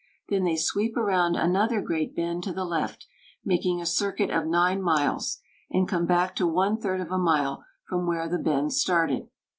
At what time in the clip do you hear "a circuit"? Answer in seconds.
3.79-4.31